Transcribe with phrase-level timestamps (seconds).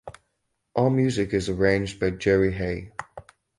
[0.75, 2.91] All music is arranged by Jerry Hey.